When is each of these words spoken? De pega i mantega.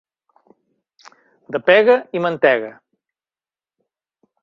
De 1.57 1.63
pega 1.69 1.99
i 2.21 2.25
mantega. 2.27 2.75